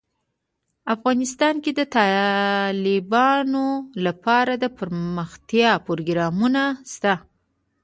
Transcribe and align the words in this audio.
افغانستان 0.95 1.55
کې 1.63 1.71
د 1.75 1.81
تالابونه 1.95 3.63
لپاره 4.05 4.53
دپرمختیا 4.65 5.71
پروګرامونه 5.87 6.61
شته. 6.91 7.13